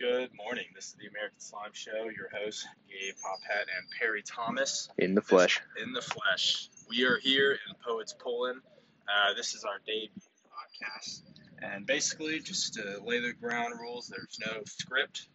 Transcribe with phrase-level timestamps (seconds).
[0.00, 0.64] Good morning.
[0.74, 2.10] This is the American Slime Show.
[2.16, 4.88] Your host, Gabe Poppet and Perry Thomas.
[4.98, 5.60] In the flesh.
[5.80, 6.68] In the flesh.
[6.88, 8.60] We are here in Powidz Poland.
[9.06, 10.08] Uh, this is our debut
[10.50, 11.22] podcast.
[11.62, 15.28] And basically, just to lay the ground rules, there's no script.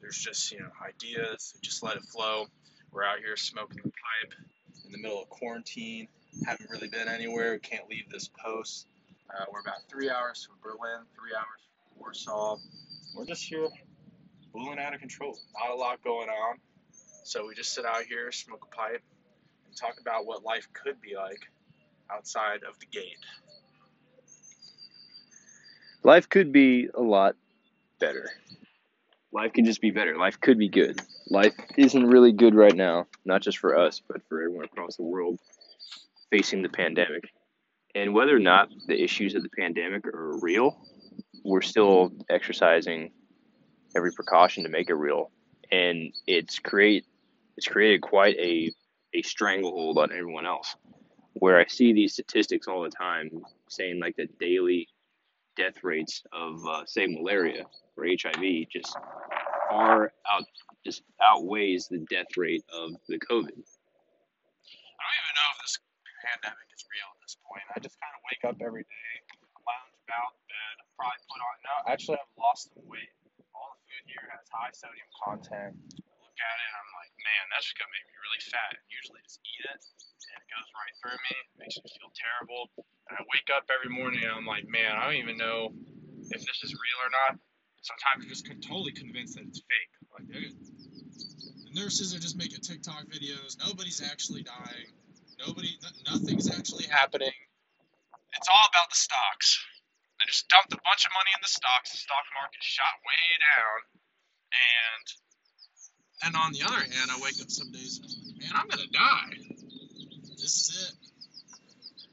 [0.00, 1.54] There's just, you know, ideas.
[1.62, 2.46] Just let it flow.
[2.90, 4.34] We're out here smoking the pipe
[4.84, 6.08] in the middle of quarantine.
[6.44, 7.52] Haven't really been anywhere.
[7.52, 8.88] We can't leave this post.
[9.30, 12.56] Uh, we're about three hours from Berlin, three hours from Warsaw.
[13.14, 13.68] We're just here
[14.52, 15.38] blowing out of control.
[15.58, 16.56] Not a lot going on.
[17.24, 19.02] So we just sit out here, smoke a pipe,
[19.66, 21.40] and talk about what life could be like
[22.10, 23.18] outside of the gate.
[26.04, 27.36] Life could be a lot
[28.00, 28.28] better.
[29.32, 30.18] Life could just be better.
[30.18, 31.00] Life could be good.
[31.28, 35.04] Life isn't really good right now, not just for us, but for everyone across the
[35.04, 35.38] world
[36.30, 37.30] facing the pandemic.
[37.94, 40.76] And whether or not the issues of the pandemic are real,
[41.44, 43.12] we're still exercising
[43.96, 45.30] every precaution to make it real.
[45.70, 47.06] And it's create
[47.56, 48.72] it's created quite a
[49.14, 50.76] a stranglehold on everyone else.
[51.34, 53.30] Where I see these statistics all the time
[53.68, 54.88] saying like the daily
[55.56, 57.64] death rates of uh, say malaria
[57.96, 58.96] or HIV just
[59.68, 60.44] far out
[60.84, 63.54] just outweighs the death rate of the COVID.
[63.54, 65.78] I don't even know if this
[66.26, 67.62] pandemic is real at this point.
[67.74, 69.10] I just kind of wake up every day,
[69.62, 71.54] lounge about bed, probably put on.
[71.62, 73.10] No, actually, I've lost some weight.
[73.92, 75.76] Food here has high sodium content.
[75.76, 78.72] I look at it, I'm like, man, that's gonna make me really fat.
[78.72, 79.80] And usually, just eat it,
[80.32, 81.36] and it goes right through me.
[81.36, 82.72] It makes me feel terrible.
[83.12, 85.76] And I wake up every morning, and I'm like, man, I don't even know
[86.32, 87.36] if this is real or not.
[87.84, 89.92] Sometimes I'm just totally convinced that it's fake.
[90.08, 93.60] Like, the nurses are just making TikTok videos.
[93.60, 94.88] Nobody's actually dying.
[95.36, 95.76] Nobody,
[96.08, 97.36] nothing's actually happening.
[98.32, 99.60] It's all about the stocks.
[100.22, 101.90] They just dumped a bunch of money in the stocks.
[101.90, 103.78] The stock market shot way down,
[104.54, 105.04] and
[106.22, 108.68] and on the other hand, I wake up some days and I'm like, man, I'm
[108.68, 109.34] gonna die.
[110.38, 110.94] This is it.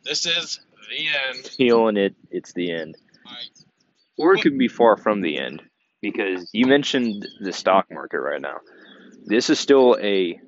[0.04, 1.06] This is the
[1.38, 1.46] end.
[1.46, 2.98] Feeling it, it's the end.
[3.28, 3.36] I,
[4.18, 5.62] Or it could be far from the end
[6.02, 8.58] because you mentioned the stock market right now.
[9.26, 10.40] This is still a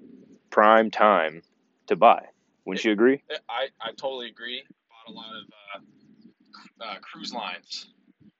[0.50, 1.44] prime time
[1.88, 2.26] to buy.
[2.66, 3.22] Wouldn't you agree?
[3.48, 4.64] I, I totally agree.
[4.90, 5.61] Bought a lot of uh,
[6.82, 7.94] uh, cruise lines.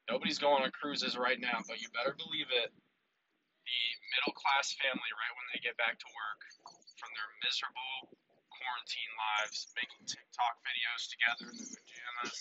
[0.10, 2.74] Nobody's going on cruises right now, but you better believe it.
[2.74, 3.82] The
[4.18, 6.42] middle class family, right when they get back to work
[7.00, 8.12] from their miserable
[8.52, 12.36] quarantine lives, making TikTok videos together in their pajamas,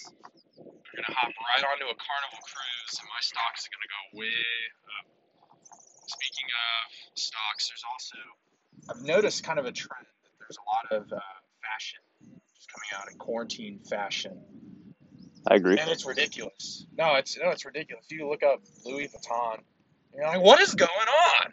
[0.90, 4.40] they're gonna hop right onto a carnival cruise, and my stocks are gonna go way
[4.98, 5.06] up.
[6.10, 6.76] Speaking of
[7.14, 8.18] stocks, there's also
[8.88, 11.20] I've noticed kind of a trend that there's a lot of uh,
[11.62, 12.02] fashion
[12.56, 14.40] just coming out in quarantine fashion.
[15.46, 15.78] I agree.
[15.78, 16.86] And it's ridiculous.
[16.96, 18.06] No, it's no, it's ridiculous.
[18.10, 19.60] You look up Louis Vuitton,
[20.14, 21.52] you're like, what is going on?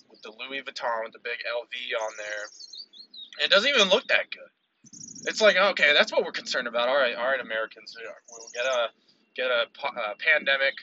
[0.09, 3.45] with the Louis Vuitton with the big LV on there.
[3.45, 4.51] It doesn't even look that good.
[5.25, 6.87] It's like, okay, that's what we're concerned about.
[6.87, 8.89] All right, all right, Americans, we'll get a
[9.35, 10.75] get a, a pandemic.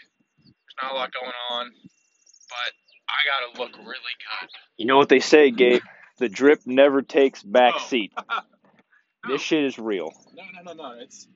[0.43, 1.71] There's not a lot going on,
[2.49, 2.73] but
[3.09, 4.51] I gotta look really good.
[4.79, 5.83] You know what they say, Gabe?
[6.21, 7.81] The drip never takes back No.
[7.81, 8.13] seat.
[9.27, 9.35] No.
[9.35, 10.13] This shit is real.
[10.35, 10.99] No, no, no, no.
[10.99, 11.29] It's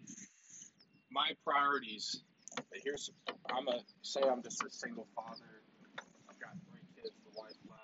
[1.11, 2.22] my priorities.
[2.56, 3.11] But here's
[3.55, 5.61] I'm a say I'm just a single father.
[6.31, 7.83] I've got three kids, the wife left.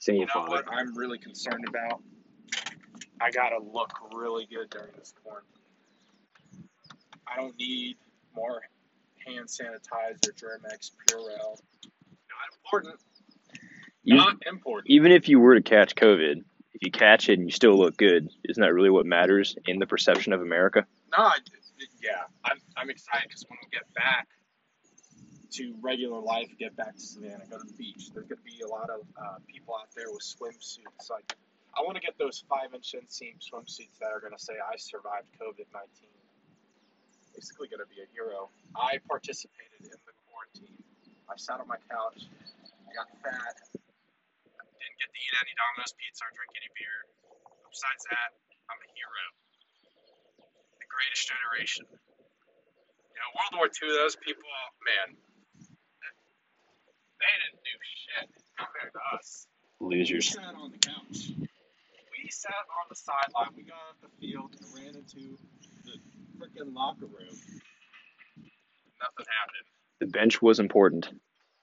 [0.00, 0.50] Single You know father.
[0.50, 2.02] what I'm really concerned about?
[3.20, 5.52] I gotta look really good during this quarantine.
[7.26, 7.98] I don't need
[8.34, 8.62] more
[9.26, 11.58] hand sanitizer, Germ-X, Purell.
[12.32, 13.00] Not important.
[14.14, 14.90] Not important.
[14.90, 16.44] even if you were to catch COVID,
[16.74, 19.78] if you catch it and you still look good, isn't that really what matters in
[19.78, 20.86] the perception of America?
[21.16, 21.38] No, I,
[22.02, 24.28] yeah, I'm, I'm excited because when we get back
[25.52, 28.60] to regular life, get back to Savannah, go to the beach, there's going to be
[28.60, 31.08] a lot of uh, people out there with swimsuits.
[31.08, 31.34] Like,
[31.76, 34.76] I want to get those five inch inseam swimsuits that are going to say, I
[34.76, 35.88] survived COVID 19.
[37.34, 38.48] Basically, going to be a hero.
[38.76, 40.76] I participated in the quarantine.
[41.28, 42.28] I sat on my couch,
[42.88, 43.56] I got fat,
[44.96, 47.04] didn't get to eat any Domino's pizza or drink any beer.
[47.68, 48.32] Besides that,
[48.72, 49.24] I'm a hero.
[50.80, 51.84] The greatest generation.
[51.92, 54.48] You know, World War II, those people,
[54.88, 55.16] man,
[57.20, 59.44] they didn't do shit compared to us.
[59.80, 60.32] Losers.
[60.32, 61.36] We sat on the couch.
[61.36, 63.52] We sat on the sideline.
[63.56, 65.36] We got off the field and ran into
[65.84, 66.00] the
[66.40, 67.36] freaking locker room.
[68.96, 69.68] Nothing happened.
[70.00, 71.08] The bench was important,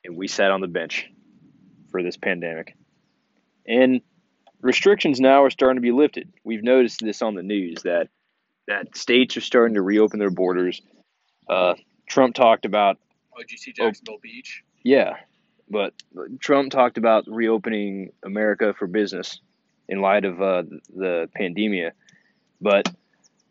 [0.05, 1.09] and we sat on the bench
[1.89, 2.75] for this pandemic.
[3.67, 4.01] And
[4.61, 6.31] restrictions now are starting to be lifted.
[6.43, 8.09] We've noticed this on the news that
[8.67, 10.81] that states are starting to reopen their borders.
[11.49, 11.75] Uh,
[12.07, 12.97] Trump talked about
[13.35, 14.63] Oh, did you see Jacksonville Beach?
[14.83, 15.15] Yeah,
[15.69, 15.93] but
[16.39, 19.39] Trump talked about reopening America for business
[19.89, 20.63] in light of uh,
[20.95, 21.91] the pandemia.
[22.61, 22.87] But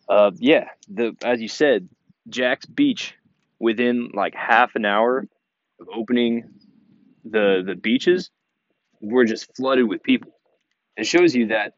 [0.09, 1.89] uh, yeah, the as you said,
[2.29, 3.15] Jax Beach,
[3.59, 5.27] within like half an hour
[5.81, 6.45] of opening
[7.25, 8.31] the the beaches,
[9.03, 10.33] were just flooded with people.
[10.97, 11.75] It shows you that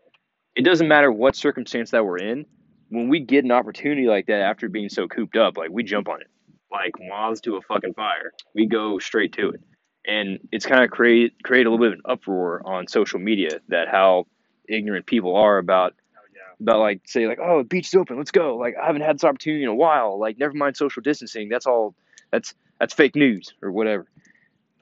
[0.54, 2.46] it doesn't matter what circumstance that we're in.
[2.90, 6.08] When we get an opportunity like that after being so cooped up, like we jump
[6.08, 6.28] on it,
[6.70, 8.32] like moths to a fucking fire.
[8.54, 9.60] We go straight to it
[10.06, 13.48] and it's kind of create create a little bit of an uproar on social media
[13.68, 14.26] that how
[14.68, 18.30] ignorant people are about Oh about like say like oh the beach is open let's
[18.30, 21.48] go like I haven't had this opportunity in a while like never mind social distancing
[21.48, 21.94] that's all
[22.30, 24.06] that's that's fake news or whatever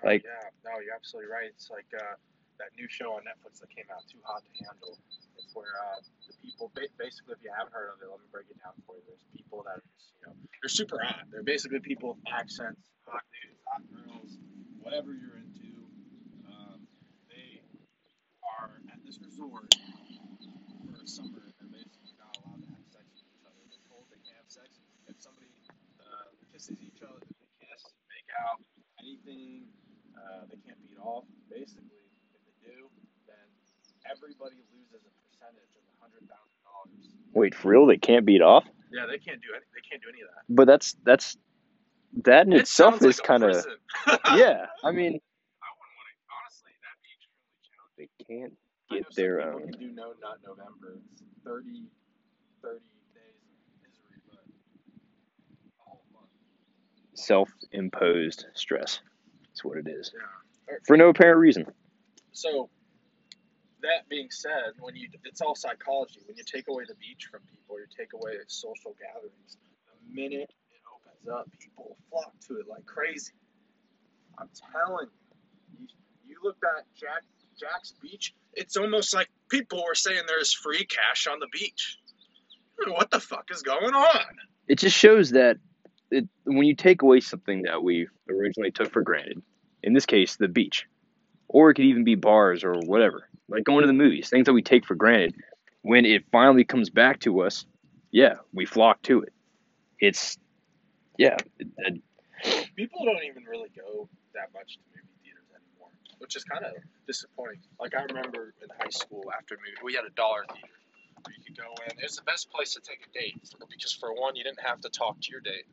[0.03, 1.47] No, Like- yeah, no, you're absolutely right.
[1.55, 2.15] It's like uh,
[2.63, 4.95] that new show on Netflix that came out, Too Hot to Handle.
[5.35, 5.99] It's where uh,
[6.31, 8.95] the people, basically, if you haven't heard of it, let me break it down for
[8.95, 9.03] you.
[9.11, 11.27] There's people that are just, you know, they're super hot.
[11.35, 14.39] They're basically people with accents, hot dudes, hot girls,
[14.79, 15.75] whatever you're into.
[16.47, 16.87] Um,
[17.27, 17.67] they
[18.47, 23.27] are at this resort for a summer, and they're basically not allowed to have sex
[23.27, 23.59] with each other.
[23.67, 24.79] They're told they can't have sex.
[25.11, 25.51] If somebody
[25.99, 28.63] uh, kisses each other, they kiss, make out,
[29.03, 29.67] anything
[30.15, 31.27] uh, they can't beat off.
[31.51, 32.87] Basically, if they do,
[33.27, 33.49] then
[34.11, 37.15] everybody loses a percentage of hundred thousand dollars.
[37.35, 39.65] wait for real they can't beat off Yeah, they can't do any.
[39.75, 40.43] They can't do any of that.
[40.49, 41.37] but that's that's
[42.25, 43.55] that in It itself is like kind of
[44.37, 46.15] yeah I mean I wouldn't want to.
[46.33, 47.97] Honestly, that'd be extremely challenging.
[47.99, 48.55] they can't
[48.91, 50.99] get their own Can do no nut November.
[51.13, 51.87] It's 30,
[52.63, 52.79] 30
[53.15, 56.29] days of misery, but a whole month.
[57.15, 59.01] self-imposed stress
[59.49, 60.13] that's what it is
[60.69, 60.77] Yeah.
[60.87, 61.65] for no apparent reason
[62.33, 62.69] So,
[63.83, 66.21] that being said, when you it's all psychology.
[66.27, 69.57] When you take away the beach from people, you take away social gatherings.
[69.87, 73.33] The minute it opens up, people flock to it like crazy.
[74.39, 75.09] I'm telling
[75.79, 75.87] you,
[76.27, 77.23] you, look at Jack
[77.59, 78.35] Jax Beach.
[78.55, 81.99] It's almost like people were saying there's free cash on the beach.
[82.87, 84.25] What the fuck is going on?
[84.69, 85.59] it just shows that
[86.11, 89.43] it, when you take away something that we originally took for granted,
[89.83, 90.87] in this case, the beach,
[91.49, 94.53] or it could even be bars or whatever, like going to the movies, things that
[94.53, 95.35] we take for granted,
[95.83, 97.67] when it finally comes back to us,
[98.11, 99.33] yeah, we flock to it.
[100.01, 100.39] It's,
[101.19, 102.03] yeah, it, it-
[102.75, 106.73] people don't even really go that much to movie theaters anymore, which is kind of
[107.07, 107.61] disappointing.
[107.79, 110.75] Like I remember in high school after movie, we had a dollar theater
[111.23, 111.99] where you could go in.
[111.99, 113.39] It was the best place to take a date
[113.71, 115.67] because for one, you didn't have to talk to your date,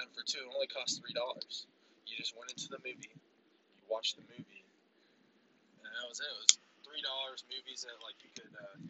[0.00, 1.66] and for two, it only cost three dollars.
[2.06, 4.64] You just went into the movie, you watched the movie,
[5.84, 6.30] and that was it.
[6.32, 6.58] It was
[6.96, 7.44] three dollars.
[7.52, 8.80] Movies that like you could uh,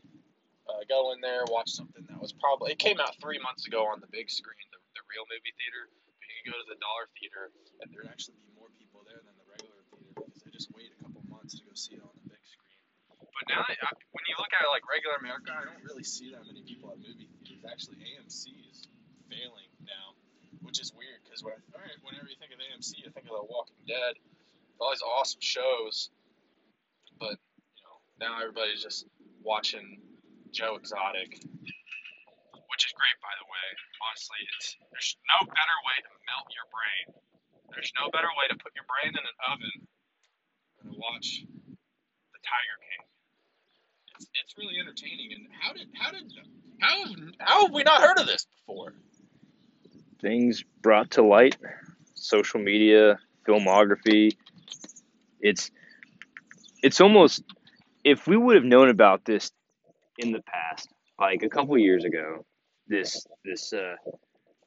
[0.70, 3.82] uh, go in there, watch something that was probably it came out three months ago
[3.90, 5.90] on the big screen, the, the real movie theater.
[5.90, 7.50] But you could go to the dollar theater,
[7.82, 10.94] and there'd actually be more people there than the regular theater because they just wait
[10.94, 12.78] a couple months to go see it on the big screen.
[13.10, 13.74] But now, I,
[14.14, 17.02] when you look at like regular America, I don't really see that many people at
[17.02, 17.66] movie theaters.
[17.66, 18.86] Actually, AMC is
[19.26, 20.14] failing now,
[20.62, 23.34] which is weird because when all right, whenever you think of AMC, you think of
[23.34, 24.14] The Walking Dead,
[24.78, 26.14] all these awesome shows.
[27.18, 27.40] But
[28.20, 29.06] now everybody's just
[29.42, 30.00] watching
[30.52, 33.66] Joe Exotic, which is great, by the way.
[34.04, 37.04] Honestly, it's there's no better way to melt your brain.
[37.72, 39.76] There's no better way to put your brain in an oven
[40.80, 43.02] than to watch the Tiger King.
[44.16, 45.36] It's, it's really entertaining.
[45.36, 46.32] And how did how did
[46.80, 46.96] how
[47.40, 48.94] how have we not heard of this before?
[50.20, 51.56] things brought to light,
[52.14, 54.36] social media, filmography.
[55.40, 55.70] It's
[56.82, 57.42] it's almost
[58.06, 59.50] if we would have known about this
[60.18, 62.46] in the past, like a couple of years ago,
[62.86, 63.96] this this uh,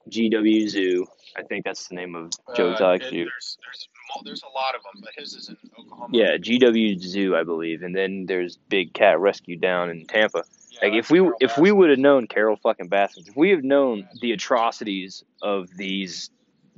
[0.10, 3.24] GW Zoo, I think that's the name of Joe's Uh, Exotic Zoo.
[3.24, 3.88] There's there's
[4.26, 6.10] there's a lot of them, but his is in Oklahoma.
[6.12, 10.44] Yeah, GW Zoo, I believe, and then there's Big Cat Rescue down in Tampa.
[10.72, 13.52] Yeah, Like if we Carl if we would have known Carole fucking Baskins, if we
[13.52, 16.30] have known the atrocities of these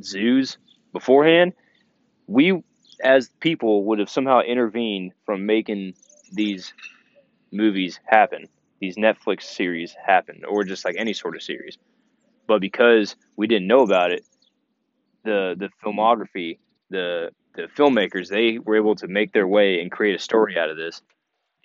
[0.03, 0.59] zoos
[0.93, 1.53] beforehand,
[2.27, 2.61] we
[3.03, 5.95] as people would have somehow intervened from making
[6.31, 6.73] these
[7.51, 8.47] movies happen,
[8.79, 11.77] these Netflix series happen, or just like any sort of series.
[12.47, 14.23] But because we didn't know about it,
[15.23, 16.59] the the filmography,
[16.89, 20.69] the the filmmakers, they were able to make their way and create a story out
[20.69, 21.01] of this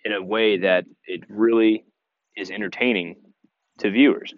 [0.04, 1.85] in a way that it really
[2.37, 3.16] is entertaining
[3.78, 4.35] to viewers.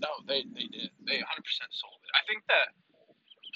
[0.00, 0.90] No, they, they did.
[1.06, 2.10] They 100% sold it.
[2.14, 2.68] I think that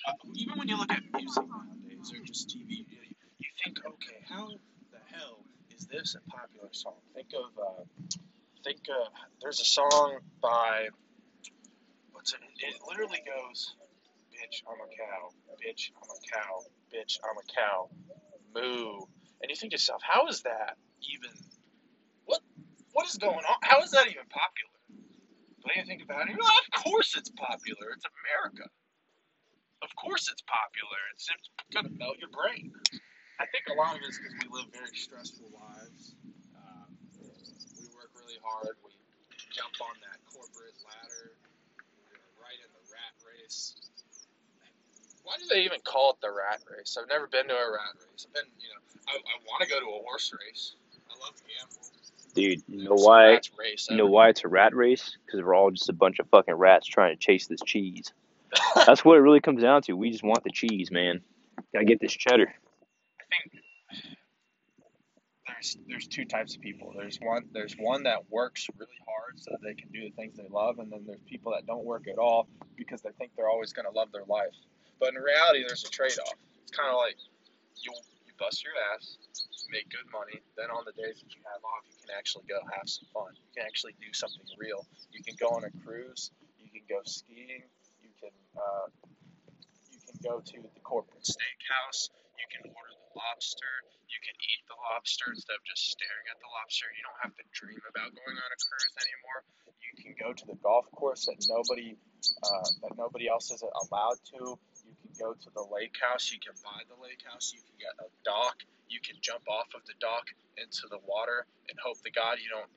[0.09, 2.99] uh, even when you look at music nowadays or just TV, you,
[3.39, 4.49] you think, okay, how
[5.95, 6.99] is a popular song?
[7.15, 7.85] Think of, uh,
[8.65, 9.09] think uh,
[9.43, 10.89] there's a song by,
[12.13, 12.41] what's it?
[12.59, 13.75] It literally goes,
[14.33, 17.89] bitch, I'm a cow, bitch, I'm a cow, bitch, I'm a cow,
[18.55, 19.07] moo.
[19.43, 21.31] And you think to yourself, how is that even,
[22.27, 22.41] what,
[22.93, 23.57] what is going on?
[23.63, 24.75] How is that even popular?
[25.63, 27.93] But you think about it, of course it's popular.
[27.97, 28.69] It's America.
[29.83, 31.01] Of course it's popular.
[31.15, 32.73] It's, it's gonna melt your brain.
[33.41, 35.74] I think a lot of it is because we live very stressful lives.
[36.57, 36.91] Um,
[37.81, 38.77] we work really hard.
[38.85, 38.93] We
[39.53, 41.33] jump on that corporate ladder.
[42.11, 43.77] We're right in the rat race.
[45.25, 46.97] Why do they even call it the rat race?
[47.01, 48.27] I've never been to a rat race.
[48.29, 50.77] I've been, you know, I, I want to go to a horse race.
[51.09, 51.81] I love to gamble.
[52.35, 53.41] Dude, you know why?
[53.89, 55.17] You know why it's a rat race?
[55.25, 58.13] Because we're all just a bunch of fucking rats trying to chase this cheese.
[58.75, 59.93] That's what it really comes down to.
[59.93, 61.21] We just want the cheese, man.
[61.73, 62.53] Gotta get this cheddar.
[63.21, 63.63] I think
[65.64, 66.92] there's there's two types of people.
[66.97, 70.37] There's one there's one that works really hard so that they can do the things
[70.37, 73.49] they love, and then there's people that don't work at all because they think they're
[73.49, 74.54] always going to love their life.
[75.00, 76.37] But in reality, there's a trade-off.
[76.62, 77.16] It's kind of like
[77.80, 77.92] you
[78.26, 79.16] you bust your ass,
[79.71, 80.40] make good money.
[80.56, 83.33] Then on the days that you have off, you can actually go have some fun.
[83.33, 84.85] You can actually do something real.
[85.12, 86.30] You can go on a cruise.
[86.61, 87.64] You can go skiing.
[88.04, 88.88] You can uh,
[89.88, 92.12] you can go to the corporate steakhouse.
[92.37, 93.73] You can order lobster.
[94.11, 96.87] You can eat the lobster instead of just staring at the lobster.
[96.94, 99.40] You don't have to dream about going on a cruise anymore.
[99.80, 101.97] You can go to the golf course that nobody
[102.42, 104.59] uh, that nobody else is allowed to.
[104.85, 106.30] You can go to the lake house.
[106.30, 107.54] You can buy the lake house.
[107.54, 108.62] You can get a dock.
[108.88, 110.28] You can jump off of the dock
[110.59, 112.71] into the water and hope to God you don't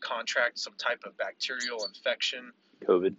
[0.00, 2.52] contract some type of bacterial infection.
[2.86, 3.14] COVID.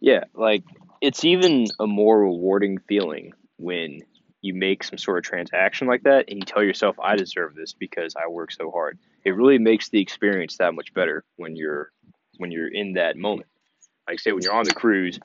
[0.00, 0.64] Yeah, like
[1.00, 4.00] it's even a more rewarding feeling when
[4.46, 7.72] you make some sort of transaction like that and you tell yourself, I deserve this
[7.72, 8.98] because I work so hard.
[9.24, 11.90] It really makes the experience that much better when you're
[12.38, 13.48] when you're in that moment.
[14.08, 15.18] Like say when you're on the cruise,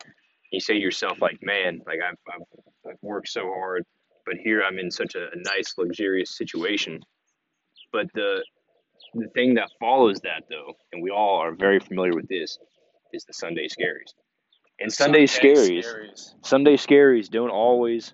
[0.51, 3.85] you say to yourself like, man, like I've, I've, I've worked so hard,
[4.25, 7.01] but here I'm in such a, a nice luxurious situation.
[7.93, 8.43] But the
[9.13, 12.57] the thing that follows that though, and we all are very familiar with this,
[13.13, 14.13] is the Sunday scaries.
[14.79, 16.33] And Sunday, scaries, scaries.
[16.43, 18.13] Sunday scaries don't always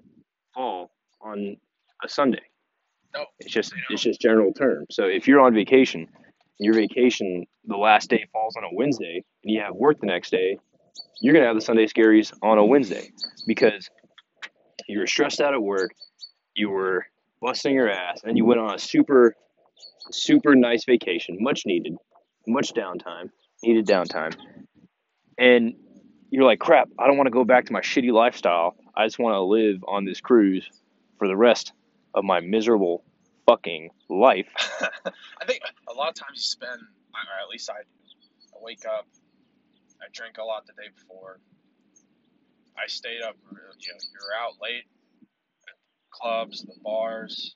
[0.54, 1.58] fall on
[2.04, 2.42] a Sunday.
[3.14, 4.86] No, It's just it's just general term.
[4.92, 6.08] So if you're on vacation,
[6.60, 10.32] your vacation the last day falls on a Wednesday, and you have work the next
[10.32, 10.58] day,
[11.22, 13.10] you're gonna have the Sunday scaries on a Wednesday
[13.46, 13.90] because
[14.88, 15.92] you were stressed out at work,
[16.56, 17.06] you were
[17.42, 19.36] busting your ass, and you went on a super
[20.12, 21.96] super nice vacation, much needed,
[22.46, 23.30] much downtime,
[23.64, 24.36] needed downtime,
[25.38, 25.74] and
[26.30, 28.76] you're like, crap, I don't want to go back to my shitty lifestyle.
[28.96, 30.70] I just want to live on this cruise
[31.18, 31.74] for the rest
[32.14, 33.04] of my miserable
[33.46, 34.48] fucking life.
[35.42, 37.82] I think a lot of times you spend, or at least I.
[38.58, 39.06] I wake up,
[40.02, 41.40] I drink a lot the day before.
[42.78, 44.86] I stayed up, you know, you're out late
[45.68, 45.76] at
[46.12, 47.56] clubs, the bars.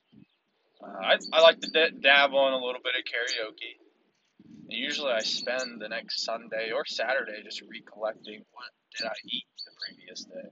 [0.83, 3.77] Uh, I, I like to d- dabble in a little bit of karaoke.
[4.69, 9.45] And usually I spend the next Sunday or Saturday just recollecting what did I eat
[9.65, 10.49] the previous day.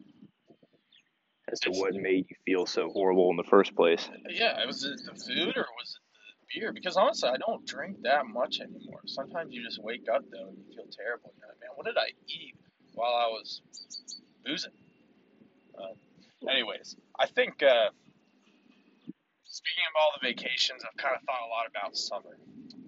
[1.52, 4.10] As to what made you feel so horrible in the first place.
[4.30, 6.02] Yeah, was it the food or was it
[6.54, 6.74] the beer?
[6.74, 9.02] Because honestly, I don't drink that much anymore.
[9.06, 11.34] Sometimes you just wake up though and you feel terrible.
[11.40, 12.56] You're like, man, what did I eat
[12.94, 13.62] while I was
[14.46, 14.72] boozing?
[15.78, 17.90] Um, anyways, I think uh,
[19.46, 22.38] speaking of all the vacations, I've kind of thought a lot about summer.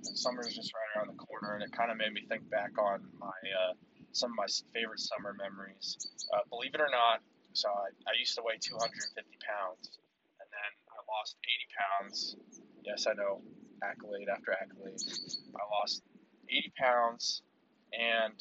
[0.06, 2.50] And summer is just right around the corner, and it kind of made me think
[2.50, 3.74] back on my uh,
[4.12, 5.98] some of my favorite summer memories.
[6.34, 7.22] Uh, believe it or not,
[7.54, 9.12] so I, I used to weigh 250
[9.44, 10.00] pounds,
[10.40, 12.36] and then I lost 80 pounds.
[12.84, 13.42] Yes, I know,
[13.84, 15.00] accolade after accolade.
[15.56, 16.04] I lost
[16.50, 17.42] 80 pounds,
[17.94, 18.36] and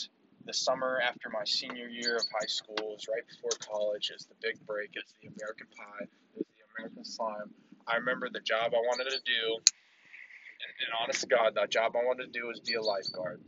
[0.46, 4.10] the summer after my senior year of high school was right before college.
[4.14, 4.90] Is the big break.
[4.94, 6.06] It's the American Pie.
[6.36, 7.50] It's the American Slime.
[7.86, 11.96] I remember the job I wanted to do, and, and honest to God, that job
[11.96, 13.42] I wanted to do was be a lifeguard.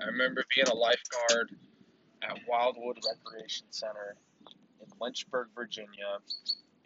[0.00, 1.50] I remember being a lifeguard
[2.22, 4.16] at Wildwood Recreation Center
[5.02, 6.22] Lynchburg, Virginia,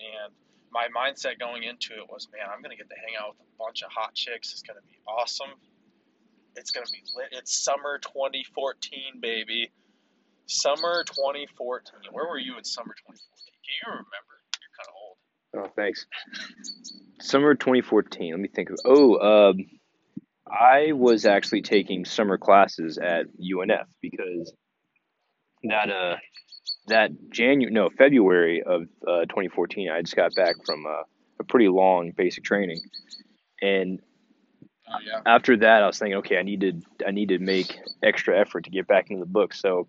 [0.00, 0.32] and
[0.72, 3.58] my mindset going into it was, man, I'm gonna get to hang out with a
[3.58, 4.52] bunch of hot chicks.
[4.52, 5.52] It's gonna be awesome.
[6.56, 7.28] It's gonna be lit.
[7.32, 9.70] It's summer 2014, baby.
[10.46, 12.10] Summer 2014.
[12.12, 13.18] Where were you in summer 2014?
[13.64, 14.36] Can you remember?
[14.60, 15.16] You're kind of old.
[15.56, 16.06] Oh, thanks.
[17.20, 18.32] Summer 2014.
[18.32, 18.78] Let me think of.
[18.84, 19.18] Oh,
[19.48, 19.66] um,
[20.46, 24.52] I was actually taking summer classes at UNF because
[25.64, 26.16] that uh
[26.88, 31.02] that January no February of uh, 2014 I just got back from uh,
[31.40, 32.80] a pretty long basic training,
[33.60, 34.00] and
[34.88, 35.20] Oh yeah.
[35.26, 36.72] after that I was thinking, okay, I need to
[37.06, 39.52] I need to make extra effort to get back into the book.
[39.52, 39.88] So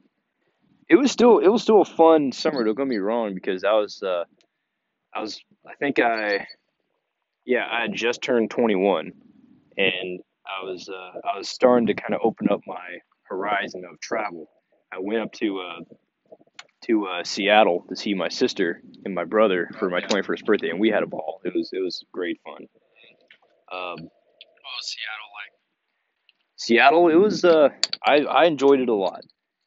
[0.89, 2.63] it was still it was still a fun summer.
[2.63, 4.23] Don't get me wrong, because I was uh,
[5.13, 6.47] I was I think I
[7.45, 9.11] yeah I had just turned 21,
[9.77, 13.99] and I was uh, I was starting to kind of open up my horizon of
[13.99, 14.49] travel.
[14.91, 15.79] I went up to uh,
[16.87, 20.79] to uh, Seattle to see my sister and my brother for my 21st birthday, and
[20.79, 21.41] we had a ball.
[21.43, 22.67] It was it was great fun.
[23.71, 25.53] Um, What was Seattle like?
[26.55, 27.69] Seattle, it was uh,
[28.05, 29.21] I I enjoyed it a lot.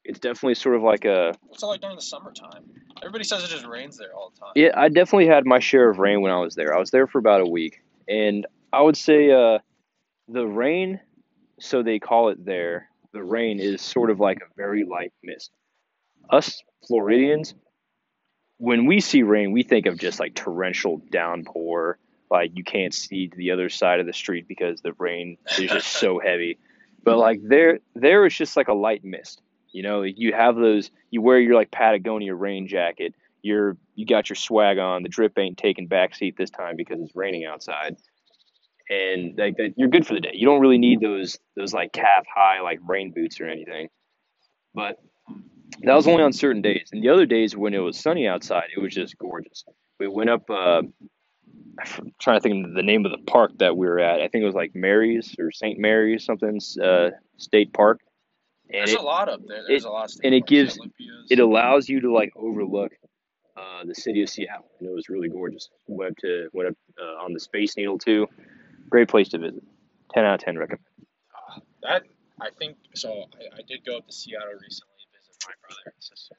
[0.05, 2.65] It's definitely sort of like a What's it like during the summertime?
[3.03, 4.53] Everybody says it just rains there all the time.
[4.57, 6.75] Yeah, I definitely had my share of rain when I was there.
[6.75, 9.59] I was there for about a week, and I would say uh,
[10.29, 11.01] the rain,
[11.61, 12.89] so they call it there.
[13.13, 15.51] The rain is sort of like a very light mist.
[16.31, 17.55] Us Floridians,
[18.59, 21.99] when we see rain, we think of just like torrential downpour,
[22.31, 25.71] like you can't see to the other side of the street because the rain is
[25.71, 26.59] just so heavy.
[27.03, 29.41] But like there, there is just like a light mist.
[29.73, 30.91] You know, you have those.
[31.11, 35.03] You wear your like Patagonia rain jacket you're you got your swag on.
[35.03, 37.97] The drip ain't taking backseat this time because it's raining outside,
[38.89, 40.33] and like that, you're good for the day.
[40.35, 43.89] You don't really need those those like calf high like rain boots or anything.
[44.75, 45.01] But
[45.83, 48.69] that was only on certain days, and the other days when it was sunny outside,
[48.77, 49.65] it was just gorgeous.
[49.99, 50.49] We went up.
[50.51, 50.83] Uh,
[51.79, 54.21] I'm trying to think of the name of the park that we were at.
[54.21, 55.79] I think it was like Mary's or St.
[55.79, 58.01] Mary's something uh, state park,
[58.73, 59.63] and There's it, a lot up there.
[59.67, 61.27] There's it- a lot and it gives- Olympias.
[61.31, 62.93] it allows you to like overlook
[63.57, 65.69] uh, the city of Seattle, and it was really gorgeous.
[65.87, 68.27] Went up to went up uh, on the Space Needle too.
[68.89, 69.63] Great place to visit.
[70.13, 70.85] Ten out of ten recommend.
[71.83, 72.03] That
[72.41, 73.11] I think so.
[73.35, 74.90] I, I did go up to Seattle recently
[75.47, 76.37] my brother and sister,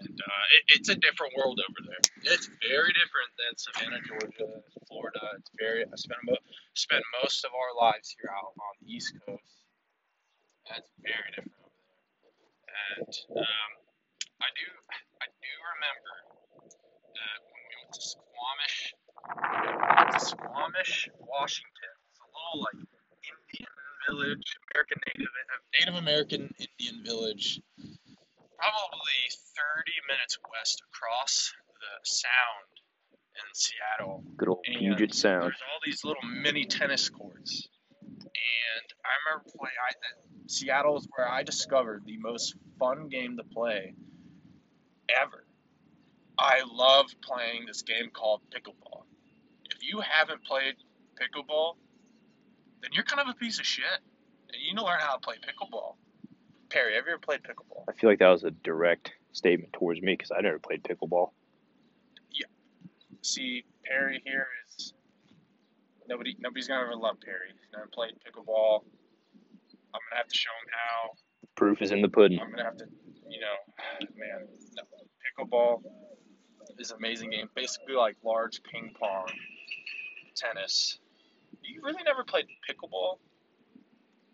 [0.00, 2.02] and uh, it, it's a different world over there.
[2.34, 5.20] It's very different than Savannah, Georgia, Florida.
[5.38, 5.84] It's very.
[5.84, 9.54] I spent mo- spent most of our lives here out on the East Coast.
[10.76, 13.70] It's very different over there, and um,
[14.42, 14.66] I do
[15.22, 16.14] I do remember
[17.16, 18.78] that when we went to Suquamish,
[20.12, 21.94] to Suquamish, Washington.
[22.12, 22.80] It's a little like
[23.24, 23.72] Indian
[24.08, 25.32] village, American Native
[25.78, 27.60] Native American Indian village,
[28.58, 29.20] probably
[29.54, 32.74] 30 minutes west across the Sound
[33.36, 34.24] in Seattle.
[34.36, 35.42] Good old And Puget Sound.
[35.44, 37.68] There's all these little mini tennis courts,
[38.02, 39.76] and I remember playing.
[39.78, 43.94] I, that- Seattle is where I discovered the most fun game to play
[45.14, 45.44] ever.
[46.38, 49.02] I love playing this game called pickleball.
[49.70, 50.76] If you haven't played
[51.20, 51.74] pickleball,
[52.80, 53.84] then you're kind of a piece of shit,
[54.48, 55.96] and you need to learn how to play pickleball.
[56.70, 57.84] Perry, have you ever played pickleball?
[57.88, 61.30] I feel like that was a direct statement towards me because I never played pickleball.
[62.32, 62.46] Yeah.
[63.22, 64.92] See, Perry here is
[66.08, 66.36] nobody.
[66.40, 67.48] Nobody's gonna ever love Perry.
[67.48, 68.82] He's never played pickleball.
[69.94, 71.10] I'm gonna have to show him how.
[71.54, 72.38] Proof is in the pudding.
[72.38, 72.86] I'm gonna have to,
[73.28, 74.82] you know, man, no,
[75.44, 75.82] pickleball
[76.78, 77.48] is an amazing game.
[77.54, 79.26] Basically, like large ping pong,
[80.34, 80.98] tennis.
[81.62, 83.18] You really never played pickleball?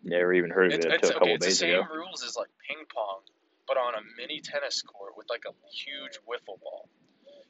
[0.05, 1.89] Never even heard of it it's, until a couple okay, it's the same ago.
[1.89, 3.25] rules as like ping pong,
[3.67, 6.87] but on a mini tennis court with like a huge wiffle ball.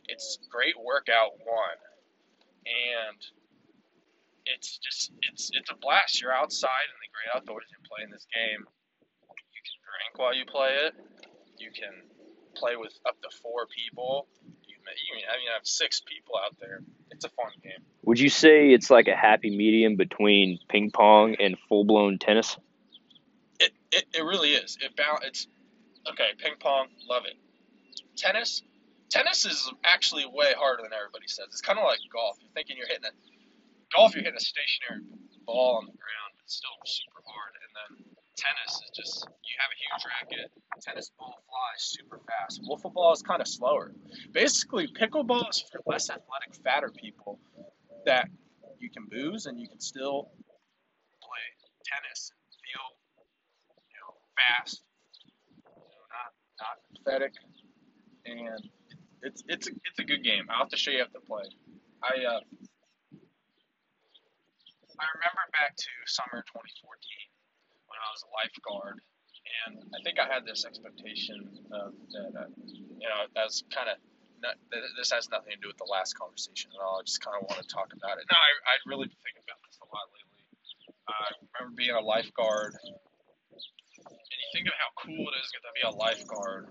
[0.07, 1.81] It's great workout one,
[2.63, 3.19] and
[4.45, 6.21] it's just it's it's a blast.
[6.21, 7.67] You're outside in the great outdoors.
[7.67, 8.63] You're playing this game.
[8.63, 10.95] You can drink while you play it.
[11.59, 11.91] You can
[12.55, 14.31] play with up to four people.
[14.63, 16.79] You may, you may, I mean, I have six people out there.
[17.15, 17.83] It's a fun game.
[18.03, 22.57] Would you say it's like a happy medium between ping pong and full blown tennis?
[23.59, 24.77] It, it, it really is.
[24.81, 25.47] It bal- It's
[26.09, 26.29] okay.
[26.37, 27.35] Ping pong, love it.
[28.15, 28.61] Tennis,
[29.09, 31.45] tennis is actually way harder than everybody says.
[31.49, 32.37] It's kind of like golf.
[32.41, 34.13] You're thinking you're hitting a golf.
[34.13, 35.03] You're hitting a stationary
[35.45, 36.29] ball on the ground.
[36.35, 37.53] But it's still super hard.
[37.63, 40.51] And then tennis is just you have a huge racket.
[40.81, 42.61] Tennis ball flies super fast.
[42.67, 43.91] Wiffle ball is kind of slower.
[44.31, 47.39] Basically, pickleball is for less athletic, fatter people
[48.05, 48.27] that
[48.79, 50.29] you can booze and you can still
[51.23, 51.45] play
[51.85, 52.85] tennis and feel
[53.89, 54.83] you know, fast,
[55.65, 57.33] you know, not not pathetic,
[58.25, 58.69] and
[59.23, 60.45] it's it's a, it's a good game.
[60.49, 61.43] I'll have to show you how to play.
[62.03, 62.39] I uh,
[64.99, 67.34] I remember back to summer 2014
[67.95, 68.99] when I was a lifeguard,
[69.65, 73.97] and I think I had this expectation of that, uh, you know, that's kind of.
[74.43, 74.59] Not,
[74.99, 76.99] this has nothing to do with the last conversation at all.
[76.99, 78.27] I just kind of want to talk about it.
[78.27, 80.43] No, I, I really been thinking about this a lot lately.
[81.07, 85.71] Uh, I remember being a lifeguard, and you think of how cool it is to
[85.71, 86.67] be a lifeguard,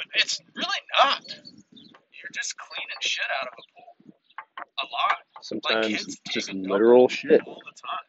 [0.00, 1.22] but it's really not.
[1.28, 3.92] You're just cleaning shit out of a pool.
[4.58, 5.18] A lot.
[5.44, 7.44] Sometimes it's just literal shit.
[7.46, 8.06] all the time.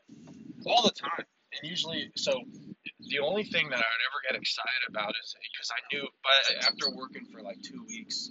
[0.66, 1.28] All the time.
[1.62, 2.34] And usually, so
[3.10, 6.66] the only thing that I would ever get excited about is because I knew, but
[6.68, 8.30] after working for like two weeks,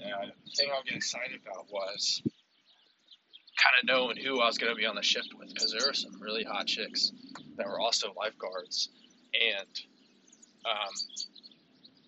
[0.00, 2.22] uh, the thing I would get excited about was
[3.60, 5.86] kind of knowing who I was going to be on the shift with because there
[5.86, 7.12] were some really hot chicks
[7.56, 8.88] that were also lifeguards.
[9.34, 9.68] And
[10.64, 10.94] um,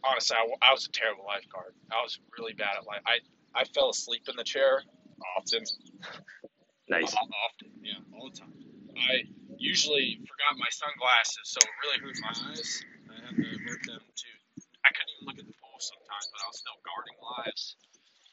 [0.04, 1.74] honestly, I, I was a terrible lifeguard.
[1.90, 3.02] I was really bad at life.
[3.06, 3.20] I,
[3.54, 4.82] I fell asleep in the chair
[5.36, 5.62] often.
[6.88, 7.14] Nice.
[7.14, 8.52] Often, yeah, all the time.
[8.96, 9.22] I
[9.62, 12.82] usually forgot my sunglasses, so it really hurt my eyes.
[13.06, 14.28] I had to avert them to.
[14.82, 17.78] I couldn't even look at the pool sometimes, but I was still guarding lives.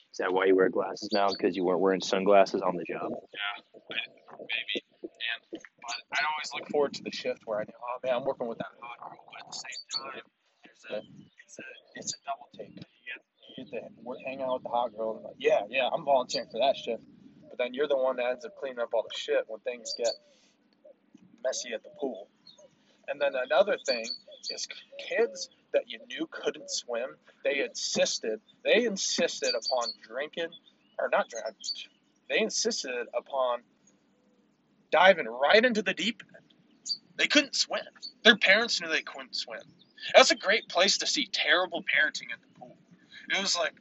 [0.09, 1.29] Is that why you wear glasses now?
[1.29, 3.13] Because you weren't wearing sunglasses on the job?
[3.13, 3.55] Yeah,
[4.41, 4.81] maybe.
[5.05, 8.25] And but I always look forward to the shift where I know, oh man, I'm
[8.25, 10.25] working with that hot girl, but at the same time,
[10.65, 10.97] there's a
[11.45, 12.73] it's a it's a double take.
[12.73, 13.21] You get
[13.57, 16.49] you get to hang out with the hot girl, and like, yeah, yeah, I'm volunteering
[16.49, 17.05] for that shift.
[17.47, 19.93] But then you're the one that ends up cleaning up all the shit when things
[19.97, 20.11] get
[21.43, 22.27] messy at the pool.
[23.07, 24.05] And then another thing
[24.49, 24.67] is
[24.99, 27.09] kids that you knew couldn't swim,
[27.43, 30.49] they insisted, they insisted upon drinking,
[30.97, 31.53] or not drinking,
[32.29, 33.61] they insisted upon
[34.91, 36.45] diving right into the deep end.
[37.17, 37.81] They couldn't swim.
[38.23, 39.61] Their parents knew they couldn't swim.
[40.15, 42.77] That's a great place to see terrible parenting at the pool.
[43.29, 43.73] It was like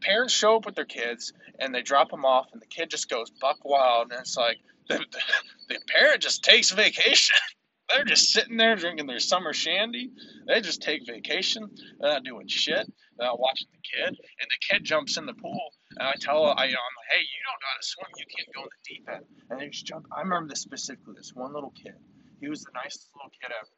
[0.00, 3.08] parents show up with their kids and they drop them off, and the kid just
[3.08, 4.58] goes buck wild, and it's like
[4.98, 7.36] the, the, parent just takes vacation.
[7.88, 10.10] They're just sitting there drinking their summer shandy.
[10.46, 11.68] They just take vacation.
[12.00, 12.90] They're not doing shit.
[13.18, 14.08] They're not watching the kid.
[14.08, 17.20] And the kid jumps in the pool, and I tell her, I, I'm like, hey,
[17.20, 18.08] you don't know how to swim.
[18.16, 19.24] You can't go in the deep end.
[19.50, 20.06] And they just jump.
[20.10, 21.14] I remember this specifically.
[21.16, 21.94] This one little kid.
[22.40, 23.70] He was the nicest little kid ever.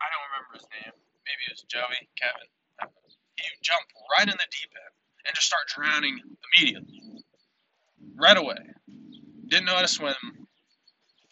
[0.00, 0.96] I don't remember his name.
[1.28, 2.48] Maybe it was Joey, Kevin.
[3.36, 4.94] He jumped right in the deep end
[5.26, 6.18] and just start drowning
[6.56, 7.02] immediately,
[8.14, 8.58] right away.
[9.48, 10.14] Didn't know how to swim.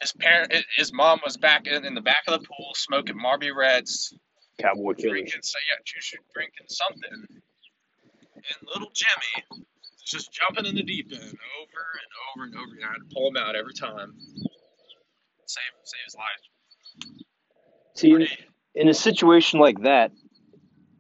[0.01, 3.55] His parent, his mom was back in, in the back of the pool smoking Marby
[3.55, 4.15] Reds,
[4.61, 6.01] Cowboy drinking, so yeah,
[6.33, 7.27] drinking something.
[8.35, 12.75] And little Jimmy was just jumping in the deep end over and over and over.
[12.77, 14.15] And I had to pull him out every time.
[15.47, 16.43] Save, save his life.
[17.95, 18.29] See,
[18.75, 20.13] in a situation like that,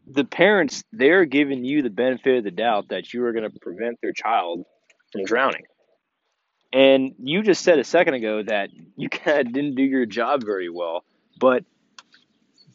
[0.07, 3.59] the parents, they're giving you the benefit of the doubt that you are going to
[3.61, 4.65] prevent their child
[5.13, 5.65] from drowning.
[6.75, 10.45] And you just said a second ago that you kind of didn't do your job
[10.45, 11.05] very well,
[11.41, 11.65] but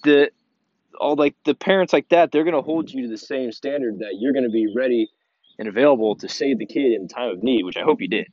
[0.04, 0.32] the
[1.00, 4.00] all like the parents like that, they're going to hold you to the same standard
[4.00, 5.10] that you're going to be ready
[5.60, 8.28] and available to save the kid in time of need, which I hope you did.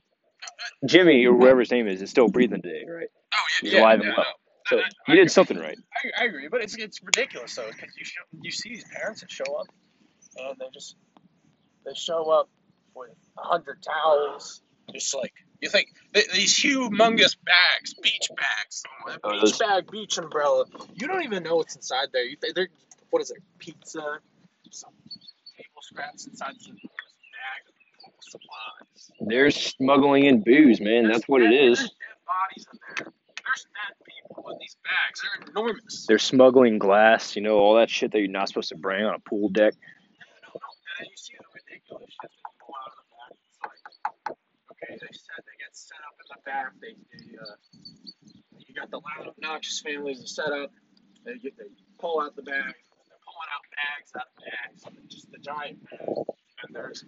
[0.86, 3.08] Jimmy or whatever his name is is still breathing today, right?
[3.34, 4.26] oh He's yeah, alive yeah, and well.
[4.26, 4.32] no.
[4.66, 5.78] So I- I- you did something right.
[6.18, 9.20] I, I agree, but it's it's ridiculous though because you show, you see these parents
[9.22, 9.66] that show up
[10.36, 10.96] and they just
[11.84, 12.48] they show up
[12.94, 18.82] with a hundred towels, just like you think th- these humongous bags, beach bags,
[19.24, 20.64] Oh, beach bag, beach umbrella.
[20.94, 22.24] You don't even know what's inside there.
[22.24, 22.68] You think they're
[23.10, 23.38] what is it?
[23.58, 24.18] Pizza,
[24.70, 24.92] some
[25.56, 27.62] table scraps inside some bag
[28.06, 29.10] of supplies.
[29.20, 31.04] They're smuggling in booze, man.
[31.04, 31.78] There's That's what it dead- is.
[31.78, 33.12] There's dead bodies in there.
[33.46, 35.22] There's dead people in these bags.
[35.22, 36.06] They're enormous.
[36.06, 39.14] They're smuggling glass, you know, all that shit that you're not supposed to bring on
[39.14, 39.74] a pool deck.
[39.74, 40.60] No, no,
[41.00, 44.36] and you see the ridiculous shit that pull out of the back.
[44.72, 46.72] It's okay, they said they get set up in the back.
[46.80, 47.56] They, they uh,
[48.58, 50.70] you got the loud, obnoxious families set up.
[51.24, 51.64] They get they
[51.98, 52.86] pull out the bags.
[53.08, 56.06] They're pulling out bags out of bags, just the giant bag.
[56.62, 57.04] And there's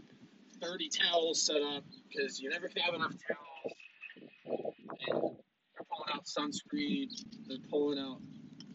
[0.60, 3.74] 30 towels set up because you never have enough towels.
[4.46, 7.08] And they're pulling out sunscreen.
[7.46, 8.20] They're pulling out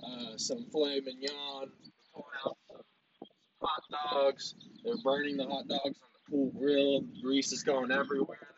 [0.03, 1.69] uh, some filet mignon.
[1.83, 3.27] They're pulling out some
[3.61, 4.55] hot dogs.
[4.83, 7.01] They're burning the hot dogs on the pool grill.
[7.01, 8.52] The grease is going everywhere.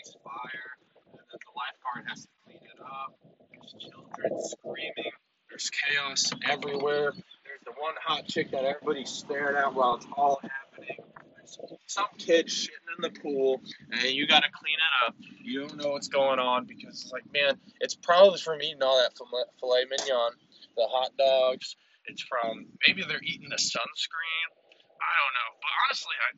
[0.00, 0.70] Grease fire.
[1.12, 3.12] And then the lifeguard has to clean it up.
[3.52, 5.12] There's children screaming.
[5.48, 7.12] There's chaos everywhere.
[7.12, 10.96] There's the one hot chick that everybody's staring at while it's all happening.
[11.36, 13.60] There's some kid shitting in the pool,
[13.92, 15.14] and you got to clean it up.
[15.42, 18.96] You don't know what's going on because it's like, man, it's probably from eating all
[18.98, 20.32] that filet, filet mignon,
[20.76, 21.76] the hot dogs.
[22.06, 24.48] It's from maybe they're eating the sunscreen.
[24.96, 25.50] I don't know.
[25.60, 26.28] But honestly, I,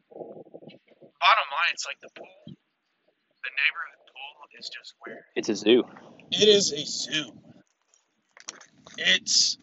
[1.20, 2.41] bottom line, it's like the pool,
[3.42, 5.24] the neighborhood pool is just weird.
[5.34, 5.84] It's a zoo.
[6.30, 7.32] It is a zoo.
[8.98, 9.58] It's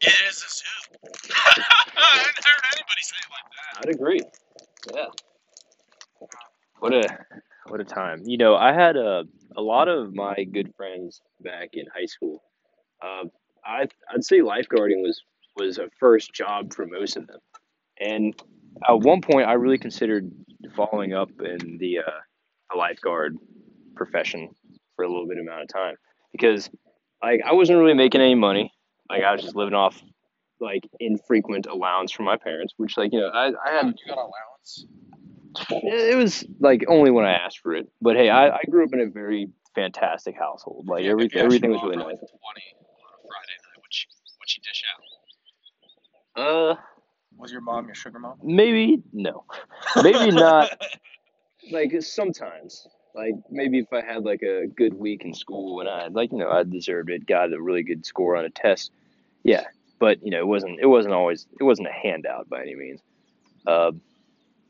[0.00, 0.98] it is a zoo.
[1.34, 3.88] I haven't heard anybody say it like that.
[3.88, 4.20] I'd agree.
[4.94, 6.28] Yeah.
[6.78, 7.26] What a
[7.68, 8.22] what a time.
[8.24, 9.24] You know, I had a
[9.56, 12.42] a lot of my good friends back in high school.
[13.02, 13.30] Um,
[13.64, 15.22] I I'd say lifeguarding was
[15.56, 17.40] was a first job for most of them,
[17.98, 18.34] and
[18.88, 20.30] at one point I really considered
[20.74, 23.36] following up in the uh, a lifeguard
[23.94, 24.48] profession
[24.94, 25.94] for a little bit amount of time
[26.32, 26.70] because
[27.22, 28.72] like I wasn't really making any money.
[29.08, 30.00] Like I was just living off
[30.60, 34.18] like infrequent allowance from my parents, which like you know I, I had You got
[34.18, 34.86] allowance?
[35.70, 37.88] it was like only when I asked for it.
[38.00, 40.86] But hey, I, I grew up in a very fantastic household.
[40.88, 42.04] Like Yeah, every, if you asked everything was really nice.
[42.04, 43.76] Twenty on a Friday night.
[43.78, 44.06] What she
[44.38, 44.82] what she dish
[46.36, 46.42] out?
[46.42, 46.74] Uh,
[47.38, 48.38] Was your mom your sugar mom?
[48.42, 49.44] maybe no,
[50.02, 50.70] maybe not.
[51.72, 56.06] Like sometimes, like maybe if I had like a good week in school and I
[56.06, 58.92] like you know I deserved it, got a really good score on a test,
[59.42, 59.64] yeah.
[59.98, 63.00] But you know it wasn't it wasn't always it wasn't a handout by any means.
[63.66, 63.90] Uh,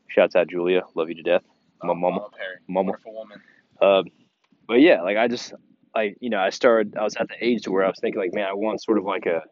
[0.07, 1.43] shouts out Julia, love you to death,
[1.83, 2.85] my Oh, mama, Mama Perry, mama.
[2.93, 3.41] wonderful woman.
[3.79, 4.01] Uh,
[4.67, 5.53] but yeah, like I just
[5.93, 8.19] like you know I started I was at the age to where I was thinking
[8.19, 9.43] like man I want sort of like a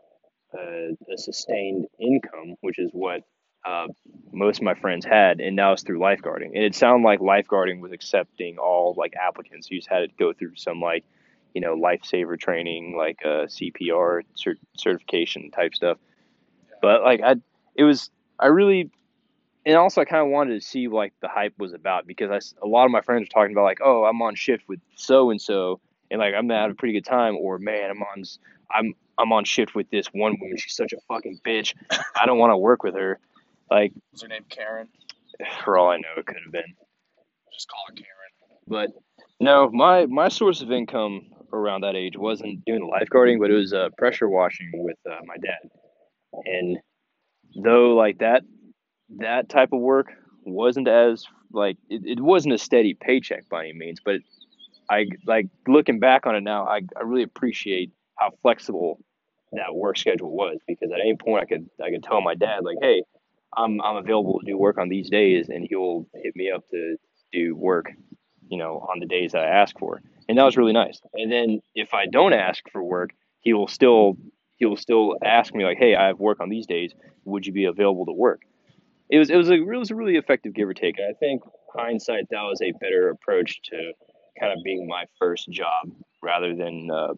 [0.57, 3.21] a, a sustained income, which is what
[3.65, 3.87] uh,
[4.31, 6.51] most of my friends had, and now it's through lifeguarding.
[6.53, 9.69] And it sounded like lifeguarding was accepting all like applicants.
[9.71, 11.03] You just had to go through some like
[11.53, 15.97] you know lifesaver training, like uh, CPR cert- certification type stuff.
[16.81, 17.35] But like I,
[17.75, 18.91] it was I really.
[19.67, 22.63] And also, I kind of wanted to see like the hype was about because I,
[22.63, 25.31] a lot of my friends were talking about like, oh, I'm on shift with so
[25.31, 25.81] and so,
[26.15, 28.23] and like I'm gonna have a pretty good time, or man, I'm on
[28.73, 30.57] I'm I'm on shift with this one woman.
[30.57, 31.73] She's such a fucking bitch.
[32.15, 33.19] I don't want to work with her.
[33.69, 34.87] Like, Was her name Karen?
[35.63, 36.73] for all I know, it could have been.
[37.53, 38.09] Just call her Karen.
[38.65, 38.89] But
[39.41, 43.55] no, my my source of income around that age wasn't doing the lifeguarding, but it
[43.55, 45.69] was uh, pressure washing with uh, my dad.
[46.45, 46.77] And
[47.61, 48.43] though like that
[49.19, 50.07] that type of work
[50.45, 54.21] wasn't as like it, it wasn't a steady paycheck by any means, but
[54.89, 58.99] I like looking back on it now, I, I really appreciate how flexible
[59.53, 62.63] that work schedule was because at any point I could I could tell my dad
[62.63, 63.03] like, hey,
[63.55, 66.97] I'm I'm available to do work on these days, and he'll hit me up to
[67.31, 67.91] do work,
[68.47, 70.99] you know, on the days I ask for, and that was really nice.
[71.13, 74.17] And then if I don't ask for work, he will still
[74.57, 76.93] he will still ask me like, hey, I have work on these days.
[77.25, 78.41] Would you be available to work?
[79.09, 80.95] It was it was a it was a really effective give or take.
[80.99, 81.43] I think
[81.73, 83.93] hindsight that was a better approach to
[84.39, 87.13] kind of being my first job rather than uh,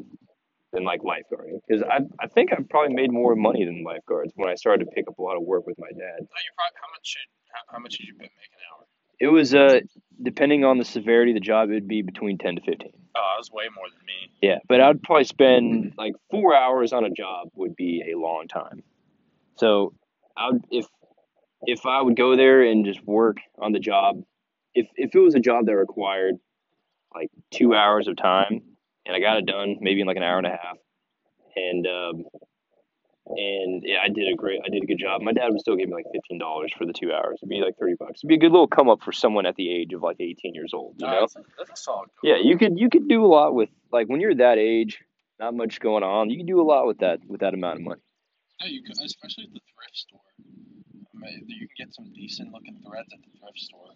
[0.73, 4.49] than like lifeguarding because I I think I probably made more money than lifeguards when
[4.49, 6.17] I started to pick up a lot of work with my dad.
[6.17, 7.19] Probably how much should
[7.51, 8.85] how, how much did you make an hour?
[9.19, 9.79] It was uh
[10.21, 12.91] depending on the severity of the job, it'd be between ten to fifteen.
[13.15, 14.31] Oh, that was way more than me.
[14.41, 18.47] Yeah, but I'd probably spend like four hours on a job would be a long
[18.47, 18.83] time.
[19.55, 19.93] So
[20.35, 20.85] I would if
[21.63, 24.21] if I would go there and just work on the job,
[24.75, 26.35] if if it was a job that required
[27.13, 28.61] like two hours of time
[29.07, 30.77] and I got it done maybe in like an hour and a half,
[31.55, 32.25] and um,
[33.27, 35.21] and yeah, I did a great, I did a good job.
[35.21, 37.39] My dad would still give me like fifteen dollars for the two hours.
[37.41, 38.19] It'd be like thirty bucks.
[38.19, 40.53] It'd be a good little come up for someone at the age of like eighteen
[40.53, 40.95] years old.
[40.99, 41.19] You No, know?
[41.21, 42.09] that's, a, that's a solid.
[42.21, 44.99] Yeah, you could you could do a lot with like when you're that age,
[45.39, 46.29] not much going on.
[46.29, 48.01] You can do a lot with that with that amount of money.
[48.61, 50.19] Yeah, you could, especially at the thrift store.
[50.39, 53.89] I mean, you can get some decent looking threads at the thrift store.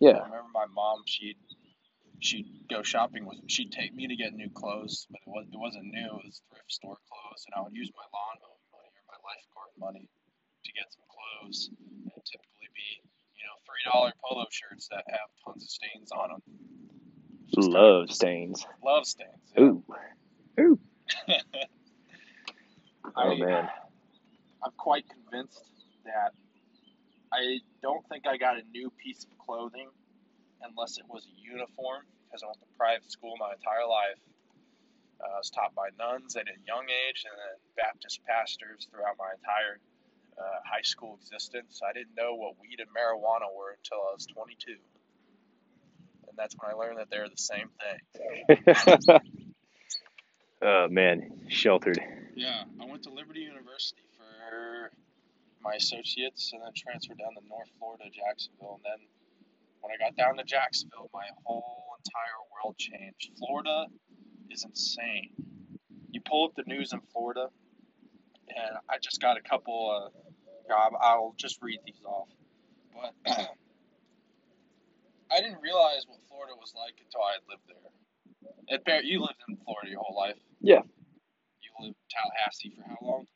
[0.00, 0.10] Yeah.
[0.10, 1.02] I remember my mom.
[1.06, 1.36] She'd
[2.20, 3.38] she'd go shopping with.
[3.46, 6.06] She'd take me to get new clothes, but it was it wasn't new.
[6.06, 9.18] It was thrift store clothes, and I would use my lawn mowing money or my
[9.22, 10.08] lifeguard money
[10.64, 11.70] to get some clothes.
[11.70, 13.02] And it'd typically be
[13.36, 16.42] you know three dollar polo shirts that have tons of stains on them.
[17.54, 18.66] Just love stains.
[18.84, 19.40] love stains.
[19.56, 19.64] yeah.
[19.64, 19.84] Ooh,
[20.60, 20.78] ooh.
[23.16, 23.68] I Oh man.
[24.64, 25.62] I'm quite convinced
[26.04, 26.32] that
[27.32, 29.88] I don't think I got a new piece of clothing
[30.62, 34.20] unless it was a uniform because I went to private school my entire life.
[35.18, 39.18] Uh, I was taught by nuns at a young age and then Baptist pastors throughout
[39.18, 39.80] my entire
[40.38, 41.80] uh, high school existence.
[41.82, 44.78] I didn't know what weed and marijuana were until I was 22.
[46.28, 47.98] And that's when I learned that they're the same thing.
[50.62, 51.98] oh man, sheltered.
[52.36, 54.92] Yeah, I went to Liberty University for
[55.62, 58.78] my associates and then transferred down to North Florida, Jacksonville.
[58.78, 59.00] And then
[59.88, 63.30] when I got down to Jacksonville, my whole entire world changed.
[63.38, 63.86] Florida
[64.50, 65.30] is insane.
[66.10, 67.48] You pull up the news in Florida,
[68.48, 70.12] and I just got a couple of.
[70.70, 72.28] I'll, I'll just read these off.
[72.92, 73.14] But
[75.30, 77.76] I didn't realize what Florida was like until I had lived there.
[78.94, 80.36] At you lived in Florida your whole life.
[80.60, 80.82] Yeah.
[81.62, 83.26] You lived in Tallahassee for how long?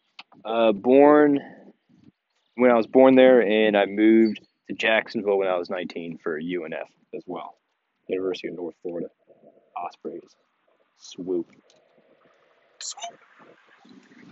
[0.44, 1.40] Uh, born
[2.56, 6.38] when I was born there, and I moved to Jacksonville when I was 19 for
[6.40, 7.56] UNF as well,
[8.08, 9.08] University of North Florida.
[9.76, 10.36] Ospreys,
[10.98, 11.48] swoop.
[12.78, 13.18] Swoop.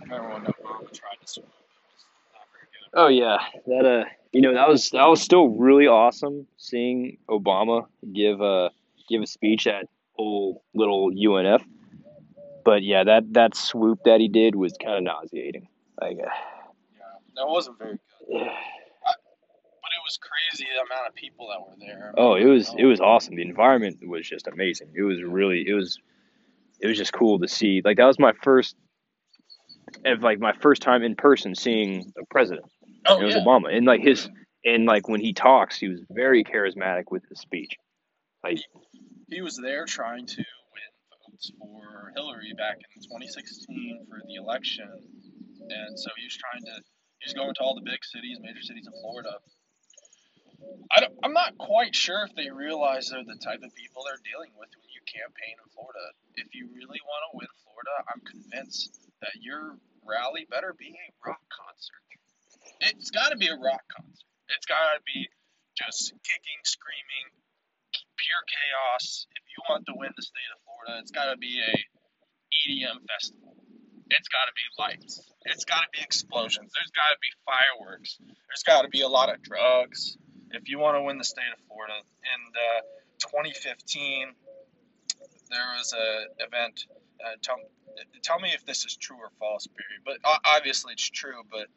[0.01, 1.45] I remember when Obama tried to swoop.
[1.45, 2.89] It was not very good.
[2.93, 7.85] Oh yeah, that uh, you know that was that was still really awesome seeing Obama
[8.13, 8.71] give a
[9.09, 11.63] give a speech at old little UNF.
[12.63, 15.67] But yeah, that that swoop that he did was kind of nauseating.
[15.99, 16.29] Like, uh,
[16.95, 17.03] Yeah,
[17.35, 17.99] that wasn't very good.
[18.29, 18.53] yeah.
[20.11, 22.13] Was crazy the amount of people that were there.
[22.17, 23.35] oh, it was it um, was awesome.
[23.35, 24.89] The environment was just amazing.
[24.93, 25.97] It was really it was
[26.81, 27.81] it was just cool to see.
[27.85, 28.75] Like that was my first,
[30.03, 32.65] of like my first time in person seeing a president.
[33.07, 33.41] Oh, it was yeah.
[33.41, 34.29] Obama, and like his
[34.65, 37.77] and like when he talks, he was very charismatic with his speech.
[38.43, 38.59] Like
[39.29, 40.91] He was there trying to win
[41.31, 44.89] votes for Hillary back in 2016 for the election.
[44.89, 46.83] And so he was trying to,
[47.19, 49.37] he was going to all the big cities, major cities in Florida.
[50.91, 54.51] I I'm not quite sure if they realize they're the type of people they're dealing
[54.57, 56.13] with when you campaign in Florida.
[56.35, 61.07] If you really want to win Florida, I'm convinced that your rally better be a
[61.23, 62.03] rock concert.
[62.81, 64.29] It's got to be a rock concert.
[64.49, 65.29] It's got to be
[65.77, 67.27] just kicking, screaming,
[68.17, 69.27] pure chaos.
[69.37, 71.73] If you want to win the state of Florida, it's got to be a
[72.51, 73.55] EDM festival.
[74.11, 75.21] It's got to be lights.
[75.45, 76.73] It's got to be explosions.
[76.75, 78.19] There's got to be fireworks.
[78.19, 80.17] There's got to be a lot of drugs.
[80.53, 82.81] If you want to win the state of Florida, in uh,
[83.19, 84.33] 2015,
[85.49, 86.85] there was a event.
[87.21, 87.57] Uh, tell,
[88.23, 89.99] tell me if this is true or false, Parry.
[90.03, 91.43] But obviously it's true.
[91.51, 91.67] But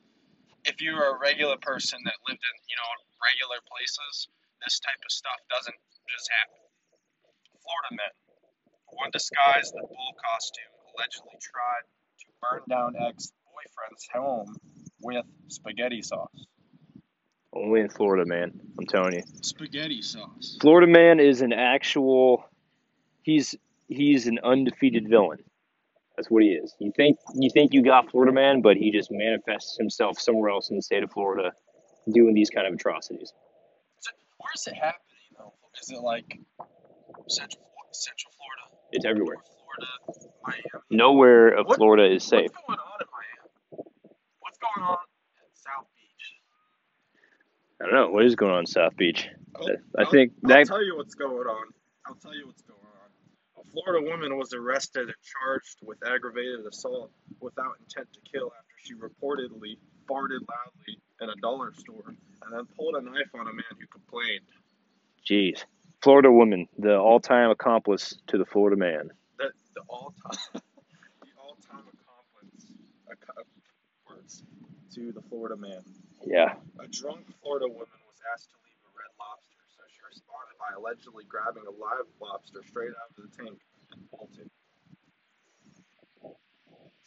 [0.65, 2.89] if you are a regular person that lived in, you know,
[3.21, 4.29] regular places,
[4.65, 5.77] this type of stuff doesn't
[6.09, 6.61] just happen.
[7.61, 8.13] Florida men,
[8.97, 11.85] one disguised in a bull costume, allegedly tried
[12.25, 14.49] to burn down ex-boyfriend's home
[15.01, 16.47] with spaghetti sauce.
[17.55, 18.53] Only in Florida, man.
[18.79, 19.23] I'm telling you.
[19.43, 20.57] Spaghetti sauce.
[20.61, 22.45] Florida man is an actual
[23.23, 23.55] he's
[23.89, 25.39] he's an undefeated villain.
[26.17, 26.75] That's what he is.
[26.79, 30.71] You think you think you got Florida man, but he just manifests himself somewhere else
[30.71, 31.53] in the state of Florida
[32.13, 33.33] doing these kind of atrocities.
[34.39, 35.01] Where is it happening
[35.39, 35.53] though?
[35.81, 36.39] Is it like
[37.29, 39.37] Central Central Florida, It's everywhere.
[39.39, 40.63] Florida, Miami?
[40.91, 42.51] Nowhere of What- Florida is safe.
[42.53, 43.85] What's going on in Miami?
[44.41, 45.14] What's going on in South Beach?
[47.85, 49.29] I don't know what is going on in South Beach.
[49.57, 49.69] Oh,
[49.99, 51.67] I I'll- think I'll tell you what's going on.
[52.07, 53.63] I'll tell you what's going on.
[53.63, 58.75] A Florida woman was arrested and charged with aggravated assault without intent to kill after
[58.83, 59.77] she reportedly
[60.09, 63.87] farted loudly in a dollar store and then pulled a knife on a man who
[63.87, 64.45] complained.
[65.29, 65.65] jeez.
[66.03, 69.11] Florida woman, the all-time accomplice to the Florida man.
[69.39, 70.61] That the all-time, the
[71.39, 72.67] all-time accomplice,
[73.11, 74.45] ac-
[74.95, 75.83] to the Florida man.
[76.27, 76.55] Yeah.
[76.81, 80.73] A drunk Florida woman was asked to leave a red lobster, so she responded by
[80.77, 83.61] allegedly grabbing a live lobster straight out of the tank
[83.93, 84.51] and bolted.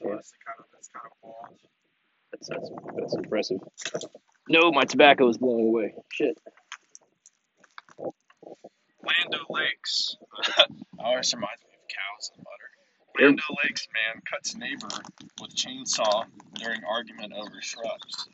[0.01, 0.13] Yeah.
[0.13, 1.59] honestly kind of that's kind of bold.
[2.31, 3.59] That's, that's that's impressive.
[4.49, 5.93] No, my tobacco is blowing away.
[6.11, 6.37] Shit.
[7.99, 10.17] Land O' Lakes.
[10.99, 13.23] Oh, always reminds me of cows and butter.
[13.23, 14.87] Land O' Lakes man cuts neighbor
[15.39, 16.25] with chainsaw
[16.55, 18.27] during argument over shrubs.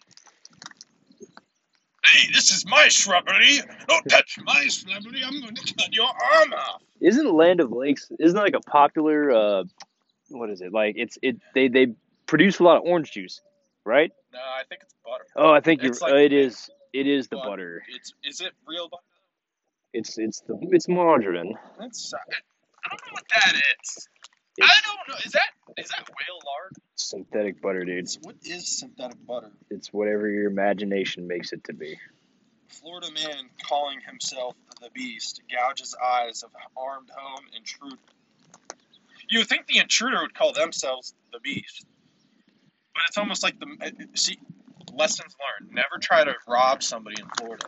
[2.05, 3.61] Hey, this is my shrubbery.
[3.87, 5.21] Don't touch my shrubbery.
[5.25, 6.81] I'm going to cut your arm off.
[6.99, 9.63] Isn't Land of Lakes isn't that like a popular uh
[10.29, 10.73] what is it?
[10.73, 11.93] Like it's it they they
[12.25, 13.41] produce a lot of orange juice,
[13.85, 14.11] right?
[14.33, 15.25] No, I think it's butter.
[15.35, 17.49] Oh, I think you're It's like uh, it is it is the butter.
[17.49, 17.83] butter.
[17.89, 19.03] It's is it real butter?
[19.93, 21.55] It's it's the it's margarine.
[21.79, 24.09] That's I don't know what that is.
[24.61, 25.21] I don't know.
[25.25, 26.73] Is that is that whale lard?
[26.95, 28.07] synthetic butter, dude.
[28.21, 29.51] What is synthetic butter?
[29.69, 31.97] It's whatever your imagination makes it to be.
[32.67, 37.97] Florida man calling himself the beast gouges eyes of armed home intruder.
[39.29, 41.85] You would think the intruder would call themselves the beast,
[42.93, 44.37] but it's almost like the see
[44.93, 45.73] lessons learned.
[45.73, 47.65] Never try to rob somebody in Florida.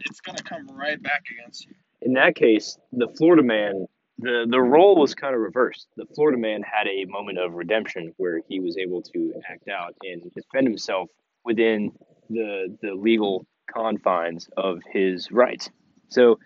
[0.00, 1.74] It's gonna come right back against you.
[2.00, 3.86] In that case, the Florida man
[4.18, 5.88] the the role was kind of reversed.
[5.96, 9.94] The Florida man had a moment of redemption where he was able to act out
[10.02, 11.08] and defend himself
[11.44, 11.92] within
[12.28, 15.70] the the legal confines of his rights.
[16.08, 16.38] So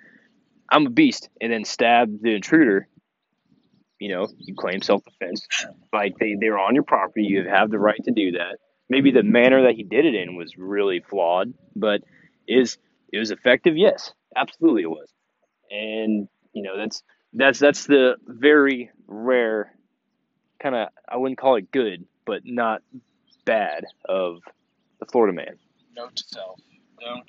[0.70, 2.88] I'm a beast and then stab the intruder.
[3.98, 5.46] You know, you claim self defense.
[5.92, 8.58] Like they, they're on your property, you have the right to do that.
[8.88, 12.02] Maybe the manner that he did it in was really flawed, but
[12.46, 12.78] is
[13.12, 13.76] it was effective?
[13.76, 15.08] Yes, absolutely it was.
[15.70, 17.02] And you know, that's
[17.32, 19.72] That's that's the very rare
[20.60, 22.82] kind of I wouldn't call it good, but not
[23.44, 24.40] bad of
[25.00, 25.56] the Florida man.
[25.94, 26.60] Note to self:
[27.00, 27.26] Don't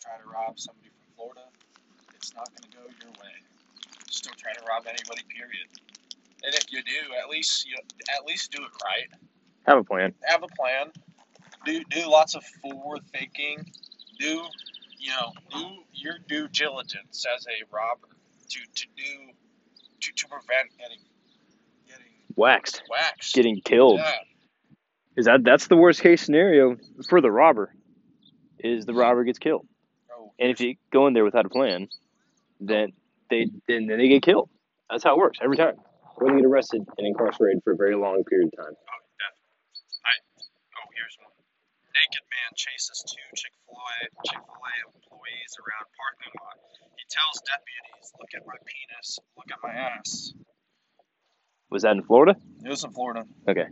[0.00, 1.40] try to rob somebody from Florida.
[2.14, 3.34] It's not going to go your way.
[4.06, 5.22] Just don't try to rob anybody.
[5.28, 5.68] Period.
[6.44, 7.76] And if you do, at least you
[8.16, 9.08] at least do it right.
[9.66, 10.12] Have a plan.
[10.24, 10.92] Have a plan.
[11.64, 13.64] Do do lots of forward thinking.
[14.18, 14.44] Do
[14.98, 18.13] you know do your due diligence as a robber
[18.54, 19.32] to to do
[20.00, 20.98] to, to prevent getting
[21.88, 23.34] getting Waxed, waxed.
[23.34, 23.98] getting killed.
[24.00, 24.12] Yeah.
[25.16, 26.76] Is that that's the worst case scenario
[27.08, 27.72] for the robber?
[28.58, 29.66] Is the robber gets killed,
[30.10, 31.88] Oh, and if you go in there without a plan,
[32.60, 32.92] then
[33.30, 34.48] they then, then they get killed.
[34.90, 35.76] That's how it works every time.
[36.16, 38.74] Or they get arrested and incarcerated for a very long period of time.
[38.74, 39.50] Oh, definitely.
[40.06, 40.12] I,
[40.78, 41.34] oh, here's one.
[41.94, 43.98] Naked man chases two Chick-fil-A,
[44.30, 46.56] Chick-fil-A employees around parking lot.
[47.04, 50.32] He tells deputies, look at my penis, look at my ass.
[51.70, 52.36] Was that in Florida?
[52.64, 53.24] It was in Florida.
[53.46, 53.66] Okay.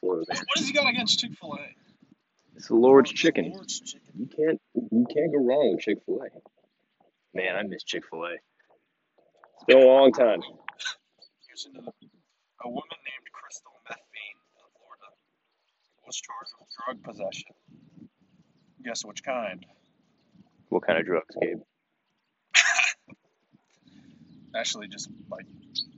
[0.00, 0.26] Florida.
[0.28, 1.58] What, what has he got against Chick-fil-A?
[2.54, 3.50] It's the Lord's chicken.
[3.52, 4.12] Lord's chicken.
[4.14, 6.28] You can't you can't go wrong with Chick Fil A.
[7.34, 8.32] Man, I miss Chick Fil A.
[8.34, 10.42] It's been a long time.
[11.48, 11.92] Here's another.
[12.64, 15.10] A woman named Crystal Methvine in Florida
[16.06, 17.54] was charged with drug possession.
[18.84, 19.64] Guess which kind?
[20.68, 21.62] What kind of drugs, Gabe?
[24.56, 25.46] Actually, just like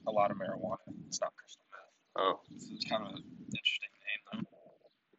[0.07, 0.79] a lot of marijuana.
[1.09, 1.91] It's not crystal meth.
[2.23, 4.47] Oh, It's, it's kind of an interesting name, though.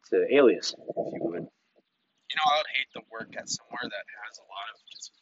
[0.00, 1.44] it's an alias, if you would.
[1.44, 5.12] You know, I would hate to work at somewhere that has a lot of just.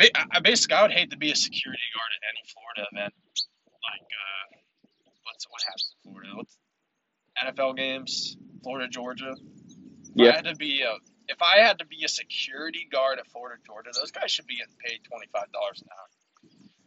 [0.00, 3.14] I- I basically, I would hate to be a security guard at any Florida event.
[3.84, 4.56] Like, uh,
[5.24, 6.30] what's what happens in Florida?
[6.36, 6.58] What's
[7.42, 8.36] NFL games?
[8.62, 9.34] Florida, Georgia.
[10.14, 10.32] Yeah.
[10.32, 10.94] I had to be a,
[11.28, 14.56] if I had to be a security guard at Florida, Georgia, those guys should be
[14.56, 16.08] getting paid twenty five dollars an hour.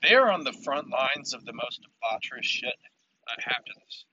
[0.04, 2.76] They are on the front lines of the most debaucherous shit
[3.28, 4.06] that happens.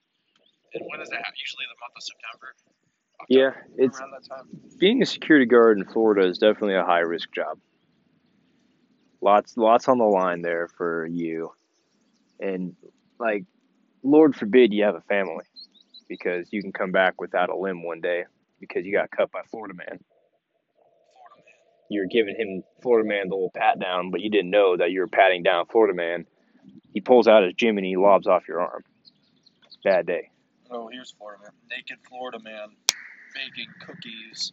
[0.73, 1.35] And when does that happen?
[1.39, 2.53] Usually the month of September.
[3.29, 4.45] Yeah, it's around that time.
[4.77, 7.59] being a security guard in Florida is definitely a high risk job.
[9.21, 11.51] Lots lots on the line there for you.
[12.39, 12.75] And
[13.19, 13.45] like
[14.03, 15.45] Lord forbid you have a family
[16.09, 18.25] because you can come back without a limb one day
[18.59, 19.99] because you got cut by Florida man.
[21.89, 24.99] You're giving him Florida man the little pat down, but you didn't know that you
[25.01, 26.25] were patting down Florida man.
[26.93, 28.83] He pulls out his gym and he lobs off your arm.
[29.83, 30.29] Bad day.
[30.71, 31.51] Oh, here's Florida man.
[31.69, 32.69] Naked Florida man
[33.35, 34.51] baking cookies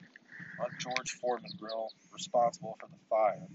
[0.60, 3.46] on George Foreman grill, responsible for the fire.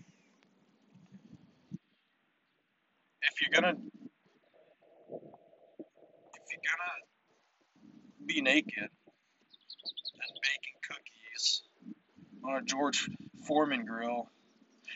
[3.21, 3.81] If you're gonna, if
[6.51, 8.89] you're gonna be naked and
[10.41, 11.63] baking cookies
[12.45, 13.09] on a George
[13.47, 14.29] Foreman grill,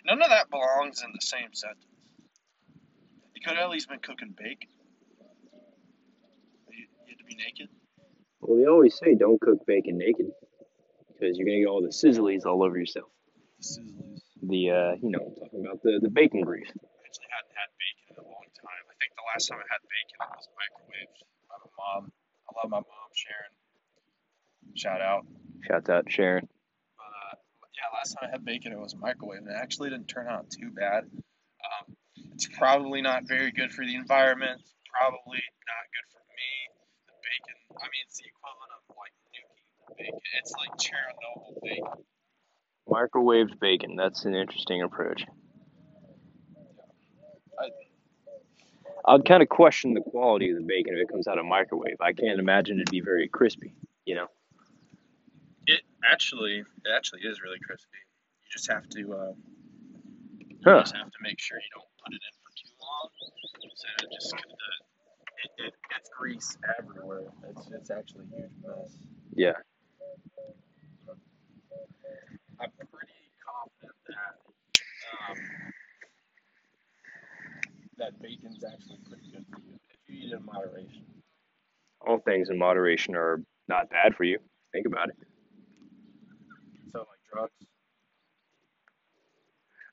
[0.05, 1.85] none of that belongs in the same sentence.
[3.33, 4.69] You could at least been cooking bacon.
[6.69, 7.69] You, you had to be naked.
[8.41, 10.27] Well, they always say don't cook bacon naked
[11.07, 13.09] because you're gonna get all the sizzlies all over yourself.
[13.59, 14.21] The sizzlies.
[14.43, 16.67] The uh, you know, talking about the the bacon grease.
[16.67, 18.83] I actually hadn't had bacon in a long time.
[18.89, 22.11] I think the last time I had bacon it was microwaved by my mom.
[22.45, 23.53] I love my mom, Sharon.
[24.75, 25.25] Shout out.
[25.65, 26.49] Shout out Sharon.
[27.81, 30.51] Yeah, last time I had bacon it was microwave, and it actually didn't turn out
[30.51, 31.05] too bad.
[31.65, 31.95] Um,
[32.33, 34.61] it's probably not very good for the environment.
[34.93, 36.51] Probably not good for me.
[37.07, 37.57] The bacon.
[37.81, 40.21] I mean, it's the equivalent of like nuking the bacon.
[40.37, 42.05] It's like Chernobyl bacon.
[42.87, 43.95] Microwaved bacon.
[43.95, 45.25] That's an interesting approach.
[47.59, 51.45] I, I'd kind of question the quality of the bacon if it comes out of
[51.45, 51.97] microwave.
[51.99, 53.73] I can't imagine it'd be very crispy.
[54.05, 54.27] You know.
[56.09, 57.97] Actually, it actually is really crispy.
[58.41, 59.13] You just have to.
[59.13, 59.33] Uh,
[60.49, 63.87] You just have to make sure you don't put it in for too long, so
[64.05, 64.37] it just the,
[65.43, 67.23] it, it gets grease everywhere.
[67.49, 68.95] It's it's actually a huge mess.
[69.35, 69.53] Yeah.
[72.59, 74.35] I'm pretty confident that
[75.29, 75.37] um,
[77.97, 81.05] that bacon's actually pretty good for you if you eat it in moderation.
[82.05, 84.39] All things in moderation are not bad for you.
[84.73, 85.15] Think about it.
[87.31, 87.51] Drugs.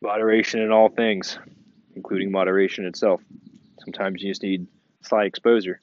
[0.03, 1.39] Moderation in all things,
[1.95, 3.21] including moderation itself.
[3.81, 4.67] Sometimes you just need
[5.03, 5.81] slight exposure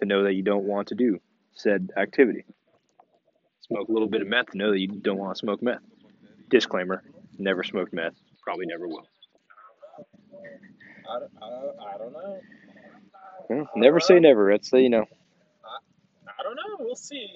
[0.00, 1.20] to know that you don't want to do
[1.54, 2.44] said activity.
[3.62, 5.82] Smoke a little bit of meth to know that you don't want to smoke meth.
[6.48, 7.02] Disclaimer
[7.38, 9.06] never smoked meth, probably never will.
[11.08, 12.40] I don't, I don't, know.
[13.48, 14.50] Well, never say never.
[14.52, 15.04] That's, you know.
[16.38, 16.76] I don't know.
[16.78, 17.28] We'll see.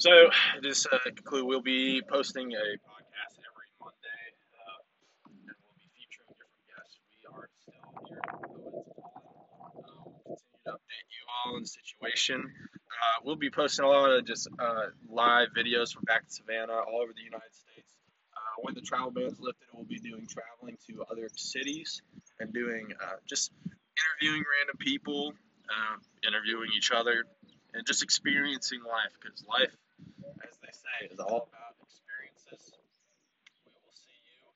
[0.00, 0.30] So
[0.62, 4.24] just uh, conclude, we'll be posting a podcast every Monday,
[4.56, 4.80] uh,
[5.28, 6.96] and we'll be featuring different guests.
[7.04, 8.24] We are still here.
[8.24, 12.40] Uh, we'll continue to update you all on the situation.
[12.40, 16.80] Uh, we'll be posting a lot of just uh, live videos from back to Savannah,
[16.80, 17.92] all over the United States.
[18.32, 22.00] Uh, when the travel ban is lifted, we'll be doing traveling to other cities
[22.40, 23.52] and doing uh, just
[24.00, 25.34] interviewing random people,
[26.26, 27.26] interviewing each other,
[27.74, 29.76] and just experiencing life because life
[30.46, 32.72] as they say, all about experiences.
[33.64, 34.46] We will see you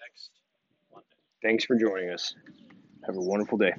[0.00, 0.30] next
[0.92, 1.20] Monday.
[1.42, 2.34] Thanks for joining us.
[3.06, 3.72] Have a wonderful day.